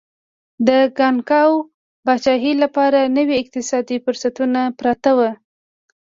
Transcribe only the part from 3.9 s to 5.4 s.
فرصتونه پراته وو.